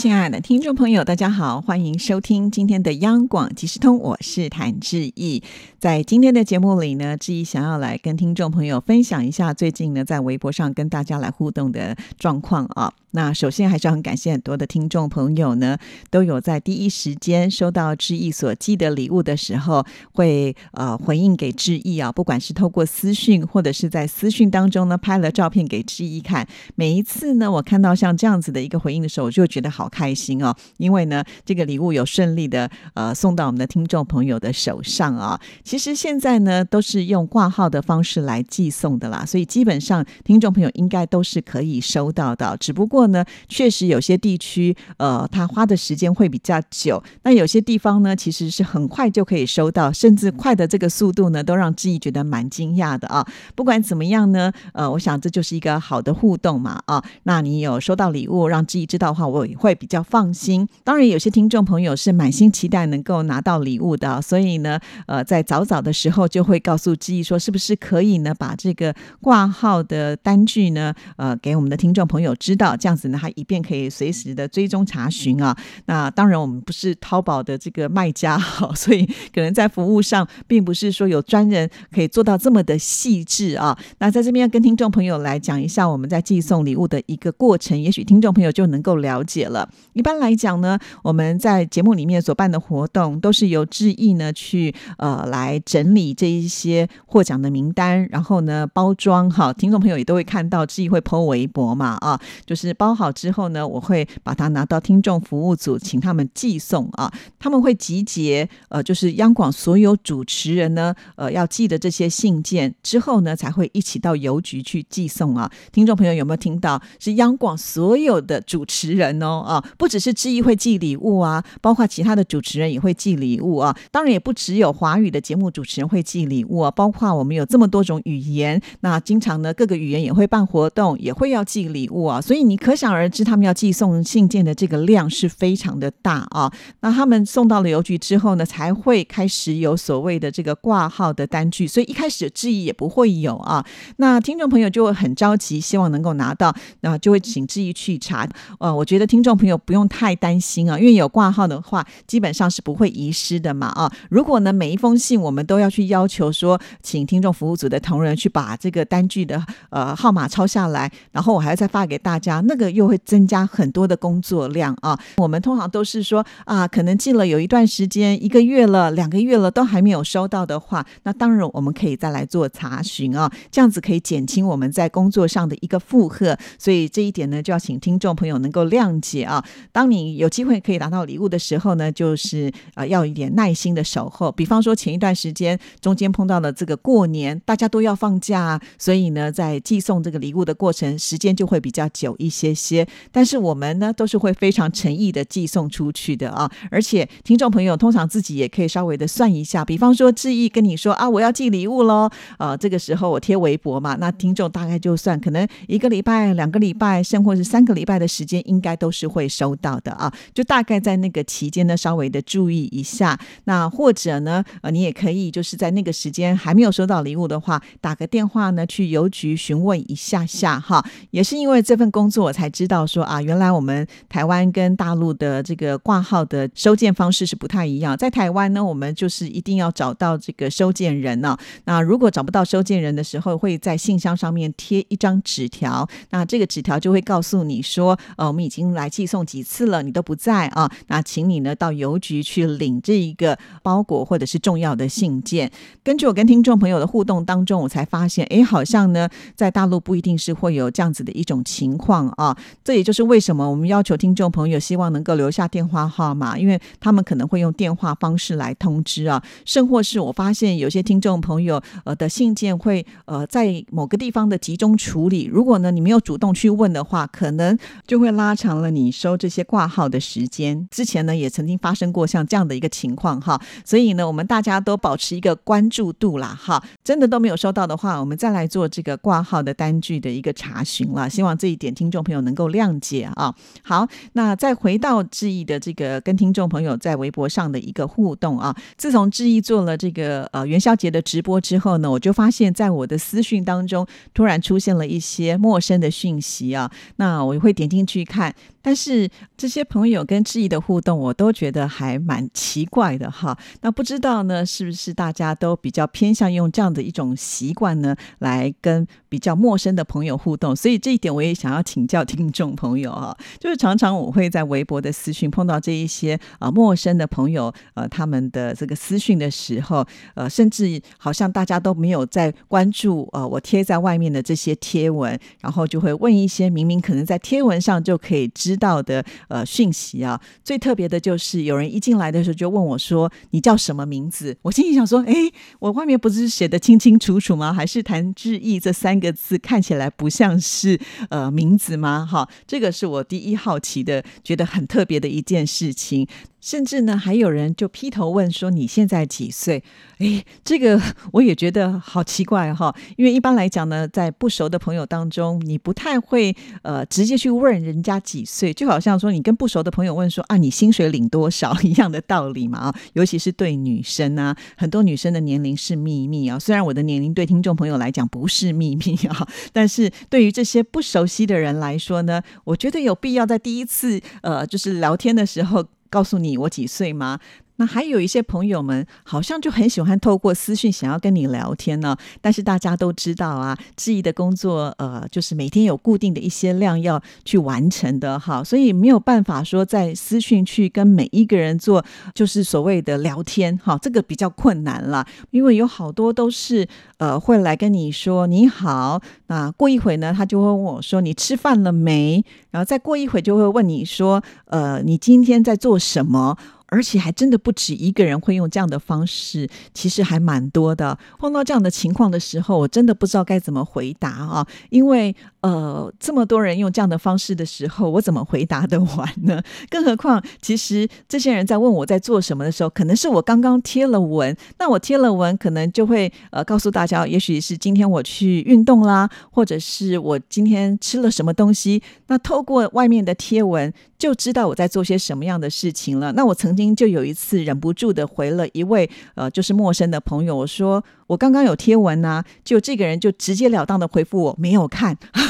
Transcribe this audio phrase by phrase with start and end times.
[0.00, 5.42] 亲爱的听众朋友，大家好，欢迎收听今天的央广即时通，我是谭志毅。
[5.78, 12.90] 在今天的节目里呢，志毅想要来跟听众朋友分享一下最近呢在微博上跟大家来互动的状况啊。
[13.12, 15.76] 那首先还是要很感谢很多的听众朋友呢，
[16.10, 26.46] 都有在第一时间收到志毅所寄的礼物的时候，会呃回应给志毅啊，不管是透过私讯或者是在私讯当中呢拍了照片给志毅看。
[26.76, 35.40] 每一次呢，我看到像这样子的一个回应的时候，我就觉得好开心哦，因为呢这个礼物有顺利的呃送到我们的听众朋友的手上啊。
[35.64, 42.99] 其实现在呢都是用挂号的方式来寄送的啦，所以基本上听众朋友应该都是可以收到的，只不过。
[43.00, 47.02] 过呢，确实有些地区，呃，它花的时间会比较久。
[47.22, 53.26] 那有些地方呢，其实是很快就可以收到，甚至快的这个速度呢，都让志毅觉得蛮惊讶的啊。
[53.54, 57.02] 不管怎么样呢，呃，我想这就是一个好的互动嘛啊。
[57.22, 60.68] 那你有收到礼物，让志毅知道的话，我也会比较放心。
[60.84, 72.89] 当然，有些听众朋友是满心期待能够拿到礼物的，所以呢，呃，在早早的时候就会告诉志毅说，是不是可以呢，把这个挂号的单据呢，呃，给我们的听众朋友知道，这样。
[72.90, 75.56] 这样子呢，他以便可以随时的追踪查询啊。
[75.86, 83.78] 那当然，我们不是淘宝的这个卖家哈， 所以可能在服务上，并不是说有专人可以做到这么的细致啊。
[83.98, 89.70] 那在这边要跟听众朋友来讲一下我们在寄送礼物的一个过程，也许听众朋友就能够了解了。
[89.92, 99.52] 一般来讲呢，我们在节目里面所办的活动，都是由志毅呢去呃来整理这一些获奖的名单，然后呢包装哈。
[99.52, 102.74] 听众朋友也都会看到志毅会 PO 微博嘛啊，就是。
[102.80, 107.12] 包好之后呢，我会把它拿到听众服务组，请他们寄送啊。
[107.38, 115.50] 他们会集结呃，就是央广所有主持人呢，呃，要寄的这些信件之后呢，才会一起到邮局去寄送啊。
[115.70, 116.80] 听众朋友有没有听到？
[116.98, 123.76] 是央广所有的主持人哦啊，不只是志毅会寄礼物啊，包括其他的主持人也会寄礼物啊。
[123.90, 132.20] 当然也不只有华语的节目主持人会寄礼物啊，包括我们有这么多种语言，那经常呢各个语言也会办活动，也会要寄礼物啊。
[132.22, 136.52] 所以你可可想而知，他们要寄送信件的这个量是非常的大啊。
[136.82, 143.66] 那他们送到了邮局之后呢，才会开始有所谓的这个挂号的单据，所以一开始的质疑也不会有啊。
[143.96, 148.24] 那听众朋友就会很着急，希望能够拿到，那就会请质疑去查。
[148.60, 153.92] 呃，我觉得听众朋友不用太担心啊，因为有挂号的话，基本上是不会遗失的嘛啊。
[154.10, 162.59] 如果呢每一封信我们都要去要求说，请听众服务组的同仁去把这个单据的呃号码抄下来，然后我还要再发给大家，那。
[162.60, 164.98] 个又会增加很多的工作量啊！
[165.16, 176.36] 我们通常都是说啊，可能寄了有一段时间，一个月了、两个月了，都还没有收到的话，那当然我们可以再来做查询啊，这样子可以减轻我们在工作上的一个负荷。
[176.58, 179.42] 所以这一点呢，就要请听众朋友能够谅解啊。
[179.72, 184.30] 当你有机会可以拿到礼物的时候呢，就是啊，要一点耐心的守候。
[184.30, 192.49] 比方说前一段时间中间碰到了这个过年，大家都要放假，所以呢，在寄送这个礼物的过程时间就会比较久一些。
[192.54, 213.18] 些，但是我们呢都是会非常诚意的寄送出去的啊，而且听众朋友通常自己也可以稍微的算一下，比方说志毅跟你说啊，我要寄礼物喽，呃，这个时候我贴微博嘛，那听众大概就算可能一个礼拜、两个礼拜，甚或是三个礼拜的时间，应该都是会收到的啊，就大概在那个期间呢，稍微的注意一下。
[213.44, 222.30] 那或者呢，呃，你也可以就是在那个时间还没有收到礼物的话，打个电话呢去邮局询问一下下哈，也是因为这份工作。
[222.30, 227.94] 才才知道说啊，原来我们台湾跟大陆的这个挂号的收件方式是不太一样。
[227.96, 231.36] 在台湾呢，我们就是一定要找到这个收件人呢。
[231.64, 235.86] 那如果找不到收件人的时候，会在信箱上面贴一张纸条。
[236.10, 240.70] 那这个纸条就会告诉你说，呃，我们已经来寄送几次了，你都不在啊。
[240.86, 245.50] 那请你呢到邮局去领这一个包裹或者是重要的信件。
[245.84, 252.08] 根据我跟听众朋友的互动当中，我才发现，哎，好像呢在大陆不一定是会有这样子的一种情况。
[252.20, 267.56] 啊这也就是为什么我们要求听众朋友希望能够留下电话号码，因为他们可能会用电话方式来通知啊，甚或是我发现有些听众朋友呃的信件会呃在某个地方的集中处理，如果呢你没有主动去问的话，可能
[267.86, 270.68] 就会拉长了你收这些挂号的时间。
[270.70, 281.08] 之前呢也曾经发生过像这样的一个情况哈，所以呢我们大家都保持一个关注度啦哈，真的都没有收到的话，我们再来做这个挂号的单据的一个查询了。
[281.08, 283.32] 希望这一点听众朋朋友能够谅解啊。
[283.62, 298.34] 好，那再回到志毅的这个跟听众朋友在微博上的一个互动啊，自从志毅做了这个呃元宵节的直播之后呢，我就发现在我的私讯当中突然出现了一些陌生的讯息啊，那我会点进去看。
[298.62, 303.36] 但是这些朋友跟志毅的互动，我都觉得还蛮奇怪的哈。
[303.62, 310.54] 那不知道呢，是不是大家都比较偏向用这样的一种习惯呢，来跟比较陌生的朋友互动？
[310.54, 313.16] 所以这一点我也想要请教听众朋友哈。
[313.38, 328.49] 就是常常我会在微博的私讯碰到这一些啊陌生的朋友，呃，他们的这个私讯的时候，呃，甚至好像大家都没有在关注呃我贴在外面的这些贴文，然后就会问一些明明可能在贴文上就可以知。
[328.50, 335.14] 知道的呃讯息啊，最特别的就是有人一进来的时候就问我说：“你叫什么名字？”我心里想说：“哎，
[335.60, 337.52] 我外面不是写的清清楚楚吗？
[337.52, 340.76] 还是谭志毅这三个字看起来不像是
[341.10, 346.08] 呃名字吗？”哈，这个是我第一好奇的，觉得很特别的一件事情。
[346.40, 349.62] 甚至呢，还有人就劈头问说：“你现在几岁？”
[350.00, 350.80] 哎，这个
[351.12, 352.74] 我也觉得好奇怪哈。
[352.96, 362.74] 因为一般来讲呢，在不熟的朋友当中，你不太会呃直接去问人家几岁，对就好像说你跟不熟的朋友问说：“啊，你薪水领多少？”一样的道理嘛啊。
[362.94, 366.38] 尤其是对女生啊，很多女生的年龄是秘密啊。
[366.38, 375.66] 虽然我的年龄对听众朋友来讲不是秘密啊，但是对于这些不熟悉的人来说呢，我觉得有必要在第一次呃就是聊天的时候。
[375.92, 377.18] 告诉你我几岁吗？
[377.60, 381.94] 那还有一些朋友们好像就很喜欢透过私讯想要跟你聊天呢。
[382.22, 391.84] 但是大家都知道啊，志毅的工作呃，就是每天有固定的一些量要去完成的哈，所以没有办法说在私讯去跟每一个人做
[392.14, 396.66] 就是所谓的聊天哈，这个比较困难了，因为有好多都是
[396.96, 402.24] 呃会来跟你说你好，那过一会呢，他就会问我说你吃饭了没？
[402.52, 406.38] 然后再过一会就会问你说呃你今天在做什么？
[406.70, 410.98] 而且还真的不止一个人会用这样的方式，其实还蛮多的。
[411.18, 414.46] 碰到这样的情况的时候，我真的不知道该怎么回答啊！
[414.70, 419.42] 因为呃，这么多人用这样的方式的时候，我怎么回答得完呢？
[419.68, 431.82] 更何况，其实这些人在问我在做什么的时候，可能是我刚刚贴了文，那我贴了文，可能就会呃告诉大家，也许是今天我去运动啦，或者是我今天吃了什么东西。
[432.06, 436.12] 那透过外面的贴文，就知道我在做些什么样的事情了。
[436.12, 436.70] 那我曾经。
[436.80, 444.96] 就有一次忍不住的回了一位呃，就是陌生的朋友，我说我刚刚有贴文呐，就这个人就直截了当的回复我没有看。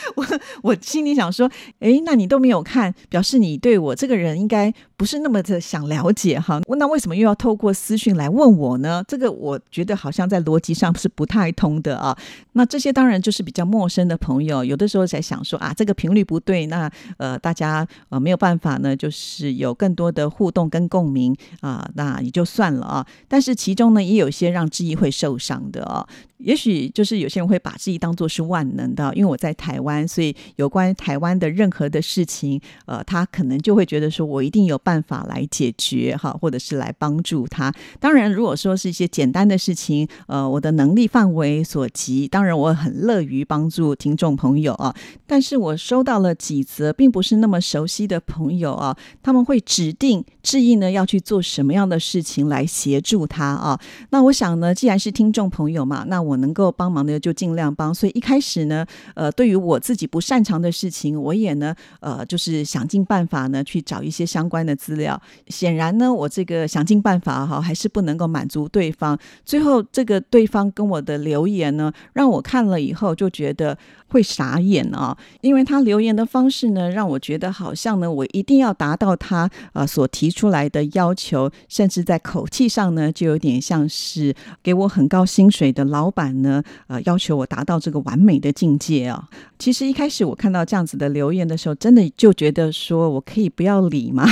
[0.16, 0.26] 我
[0.62, 1.50] 我心里想说，
[1.80, 6.60] 哎，那你都没有看，表示你对我这个人应该不是那么的想了解哈。
[6.78, 9.02] 那为什么又要透过私讯来问我呢？
[9.06, 12.16] 这个我觉得好像在逻辑上是不太通的啊。
[12.52, 23.06] 那这些当然就是比较陌生的朋友，有的时候在想说啊，这个频率不对，那呃大家呃没有办法呢，就是有更多的互动跟共鸣啊，那也就算了啊。
[23.28, 26.06] 但是其中呢，也有些让质疑会受伤的啊。
[26.38, 37.72] 也许就是有些人会把自己当做是万能的，因为我在台湾，所以有关台湾的任何的事情，呃，他可能就会觉得说我一定有办法来解决哈，或者是来帮助他。
[37.98, 44.94] 当然，如果说是一些简单的事情，呃，我的能力范围所及，当然我很乐于帮助听众朋友啊。
[45.26, 53.78] 但是我收到了几则并不是那么熟悉的朋友啊，他们会指定志毅呢要去做什么样的事情来协助他啊。
[54.10, 65.20] 那我想呢，既然是听众朋友嘛，那我能够帮忙的就尽量帮，所以一开始呢，呃，对于我我自己不擅长的事情，我也呢，呃，就是想尽办法呢去找一些相关的资料。
[65.48, 69.18] 显然呢，我这个想尽办法哈，还是不能够满足对方。
[69.44, 73.76] 最后，这个对方跟我的留言呢，让我看了以后就觉得。
[74.10, 89.28] 会傻眼啊，因为他留言的方式呢，让我觉得好像呢，我一定要达到他呃所提出来的要求，甚至在口气上呢，就有点像是给我很高薪水的老板呢，呃，要求我达到这个完美的境界啊。
[89.58, 94.26] 其实一开始我看到这样子的留言的时候，真的就觉得说我可以不要理吗？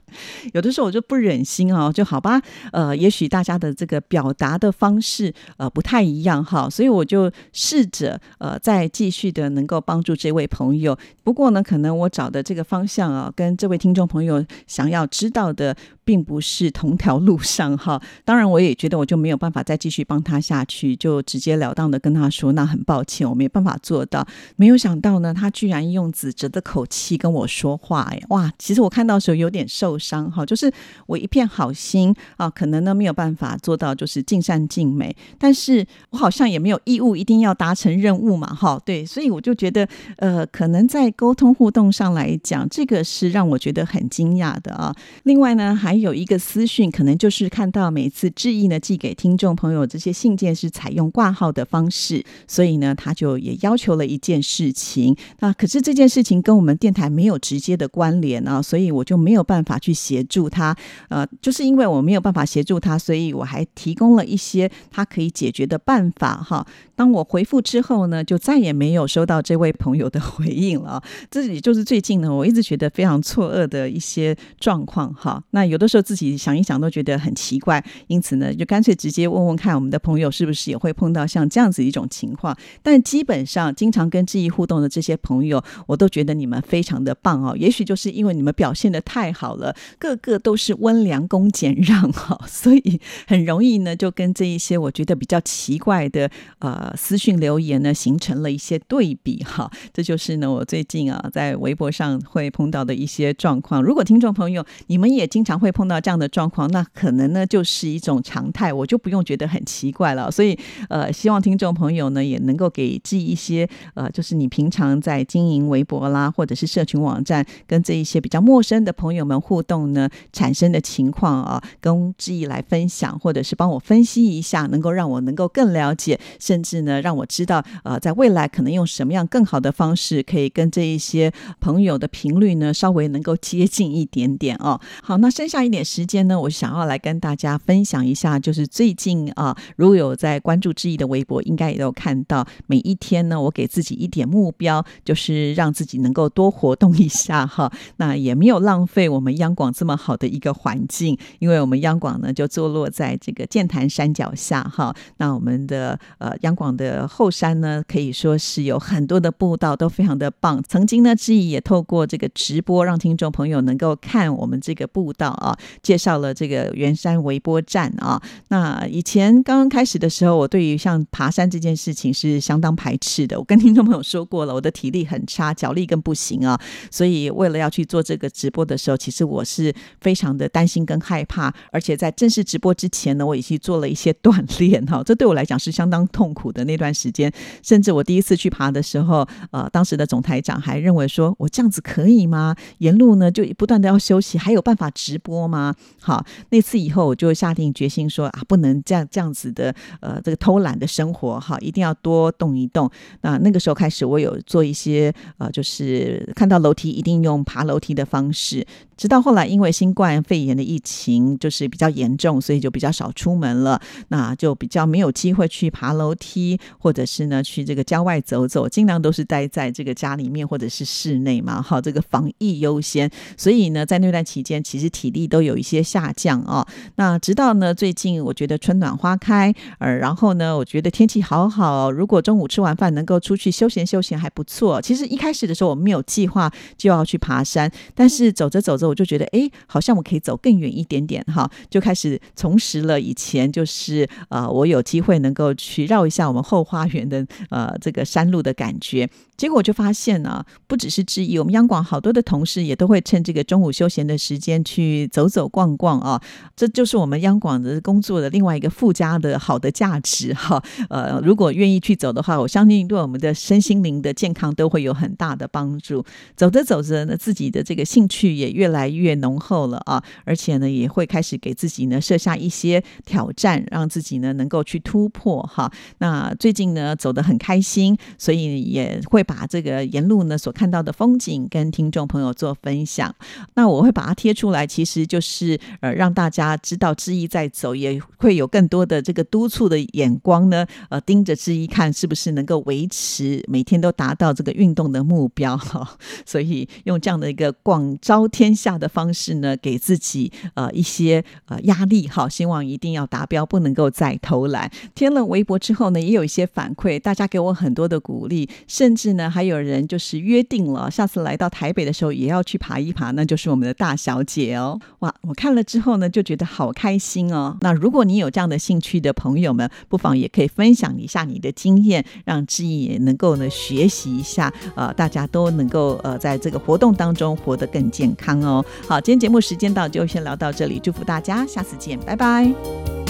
[0.54, 9.32] 有的时候我就不忍心哦，就好吧，呃，也许大家的这个表达的方式呃不太一样哈，所以我就试着呃再继续。
[9.32, 15.74] 的能够帮助这位朋友，不过呢，可能我找的这个方向啊，跟这位听众朋友想要知道的
[16.04, 18.00] 并不是同条路上哈。
[18.24, 28.50] 当然，我也觉得我就没有办法再继续帮他下去，就直截了当的跟他说：“那很抱歉，我没办法做到。”没有想到呢，他居然用指责的口气跟我说话，哎，哇！
[28.58, 30.72] 其实我看到的时候有点受伤哈，就是
[31.06, 44.94] 我一片好心啊，可能呢没有办法做到就是尽善尽美，但是我好像也没有义务一定要达成任务嘛，哈，对，所以我就觉得，呃，可能在沟通互动上来讲，这个是让我觉得很惊讶的啊。
[45.24, 55.14] 另外呢，还还有一个私讯，可能就是看到每次致意呢寄给听众朋友这些信件是采用挂号的方式，所以呢，他就也要求了一件事情。
[55.40, 60.74] 那可是这件事情跟我们电台没有直接的关联啊，所以我就没有办法去协助他。
[61.10, 66.66] 呃，就是因为我没有办法协助他，所以我还提供了一些他可以解决的办法哈。
[66.96, 71.02] 当我回复之后呢，就再也没有收到这位朋友的回应了。
[71.30, 75.42] 这也就是最近呢，我一直觉得非常错愕的一些状况哈。
[75.50, 82.56] 那有有时候自己想一想都觉得很奇怪，因此呢，就干脆直接问问看我们的朋友是不是也会碰到像这样子一种情况。
[82.82, 87.56] 但基本上经常跟志毅互动的这些朋友，我都觉得你们非常的棒哦。
[87.58, 96.92] 也许就是因为你们表现的太好了，个个都是温良恭俭让哈， 所以很容易呢就跟这一些我觉得比较奇怪的呃。
[96.94, 103.82] 私讯留言呢，形成了一些对比哈，这就是呢我最近啊在微博上会碰到的一些状况。
[103.82, 110.30] 如果听众朋友你们也经常会碰到这样的状况，那可能呢就是一种常态，我就不用觉得很奇怪了。
[110.30, 110.58] 所以
[110.90, 126.82] 呃，希望听众朋友呢也能够给寄一些呃，就是你平常在经营微博啦，或者是社群网站，跟这一些比较陌生的朋友们互动呢产生的情况啊，跟志毅来分享，或者是帮我分析一下，能够让我能够更了解，甚至。
[126.82, 134.80] 呢，让我知道，呃，在未来可能用什么样更好的方式，可以跟这一些朋友的频率呢，稍微能够接近一点点哦。
[135.00, 147.72] 好，那剩下一点时间呢，我想要来跟大家分享一下，就是最近啊，如果有在关注志毅的微博，应该也都看到，每一天呢，我给自己一点目标，就是让自己能够多活动一下哈。
[147.98, 154.92] 那也没有浪费我们央广这么好的一个环境，因为我们央广呢就坐落在这个剑潭山脚下哈。
[155.18, 156.72] 那我们的呃央广。
[156.74, 160.58] 的后山呢，可以说是有很多的步道都非常的棒。
[160.66, 165.51] 曾经呢，志毅也透过这个直播，让听众朋友能够看我们这个步道啊，
[165.82, 168.20] 介绍了这个圆山微波站啊。
[168.48, 173.38] 那以前刚刚开始的时候，我对于像爬山这件事情是相当排斥的。
[173.38, 176.60] 我跟听众朋友说过了，我的体力很差，脚力更不行啊。
[176.90, 181.52] 所以为了要去做这个直播的时候，其实我是非常的担心跟害怕。
[181.70, 186.64] 而且在正式直播之前呢，我已经做了一些锻炼哈， 这对我来讲是相当痛苦的。
[186.64, 187.32] 那段时间，
[187.62, 192.54] 甚至我第一次去爬的时候，呃，当时的总台长还认为说，我这样子可以吗？
[192.78, 195.74] 沿路呢就不断的要休息，还有办法直播吗？
[196.00, 202.90] 好，那次以后我就下定决心说啊，不能这样这样子的，呃，这个偷懒的生活哈，一定要多动一动。
[203.20, 208.66] 那那个时候开始，我有做一些呃，就是看到楼梯一定用爬楼梯的方式。
[208.96, 221.60] 直到后来，因为新冠肺炎的疫情就是比较严重，所以就比较少出门了，那就比较没有机会去爬楼梯，或者是呢去这个郊外走走，尽量都是待在这个家里面或者是室内嘛。
[221.60, 226.66] 好，这个防疫优先，所以呢，在那段期间，其实体力都有一些下降啊。
[226.96, 234.82] 那直到呢最近，我觉得春暖花开，呃，然后呢，我觉得天气好好，如果中午吃完饭能够出去休闲休闲还不错。
[234.82, 238.86] 其实一开始的时候，我们没有计划就要去爬山，但是走着走着。
[238.86, 249.08] 我就觉得，哎，好像我可以走更远一点点哈，就开始重拾了以前就是呃，我有机会能够去绕一下我们后花园的呃这个山路的感觉。
[249.42, 256.22] 结果我就发现呢，不只是质疑，我们央广好多的同事也都会趁这个中午休闲的时间去走走逛逛啊，
[256.54, 260.62] 这就是我们央广的工作的另外一个附加的好的价值哈。
[260.88, 266.04] 呃，如果愿意去走的话，我相信对我们的身心灵的健康都会有很大的帮助。
[266.36, 275.68] 走着走着呢，自己的这个兴趣也越来越浓厚了啊，而且呢，也会开始给自己呢设下一些挑战，让自己呢能够去突破哈。
[275.98, 279.31] 那最近呢走得很开心，所以也会把。
[279.32, 283.14] 把这个沿路呢所看到的风景跟听众朋友做分享，
[283.54, 295.96] 那我会把它贴出来，其实就是呃让大家知道志毅在走，也会有更多的这个督促的眼光呢，呃盯着志毅看是不是能够维持每天都达到这个运动的目标哈，
[296.26, 304.70] 所以用这样的一个广招天下的方式呢，给自己呃一些呃压力哈，希望一定要达标，不能够再偷懒。
[304.94, 309.30] 贴了微博之后呢，也有一些反馈，大家给我很多的鼓励，甚至至呢。
[309.30, 314.78] 还有人就是约定了，下次来到台北的时候也要去爬一爬，那就是我们的大小姐哦。
[315.00, 317.56] 哇，我看了之后呢，就觉得好开心哦。
[317.60, 328.64] 那如果你有这样的兴趣的朋友们，不妨也可以分享一下你的经验，让志毅也能够呢学习一下，呃，大家都能够呃在这个活动当中活得更健康哦。
[328.86, 333.01] 好，今天节目时间到，就先聊到这里，祝福大家，下次见，拜拜。